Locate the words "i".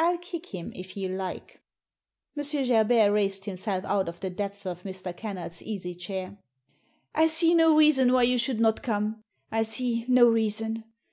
7.14-7.28, 9.52-9.62